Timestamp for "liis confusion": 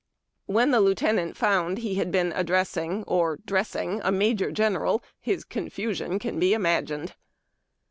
5.27-6.17